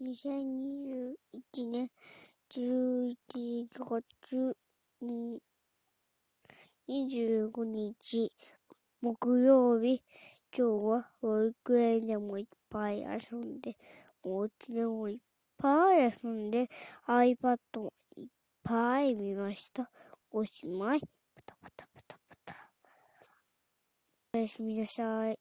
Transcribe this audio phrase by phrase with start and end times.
[0.00, 1.90] 2021年
[2.50, 3.16] 11
[3.68, 4.56] 月
[6.88, 8.32] 25日
[9.02, 10.02] 木曜日
[10.56, 13.76] 今日は保育園でもいっぱい遊んで、
[14.22, 15.18] お家でもいっ
[15.58, 16.68] ぱい遊んで、
[17.06, 18.26] iPad もいっ
[18.64, 19.90] ぱい見ました。
[20.30, 21.00] おしまい。
[21.00, 22.70] パタパタパタパタ。
[24.32, 25.40] おやすみなさい。